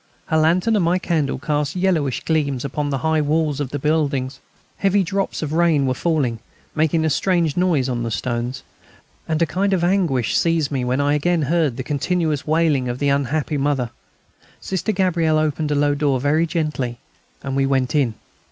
[0.25, 4.39] Her lantern and my candle cast yellowish gleams upon the high walls of the buildings.
[4.77, 6.39] Heavy drops of rain were falling,
[6.73, 8.63] making a strange noise on the stones.
[9.27, 12.97] And a kind of anguish seized me when I again heard the continuous wailing of
[12.97, 13.91] the unhappy mother.
[14.59, 16.97] Sister Gabrielle opened a low door very gently,
[17.43, 18.15] and we went in.